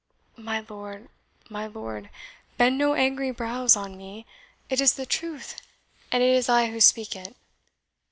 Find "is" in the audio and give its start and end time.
4.81-4.95, 6.35-6.49